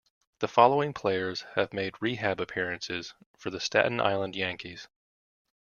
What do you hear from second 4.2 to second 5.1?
Yankees.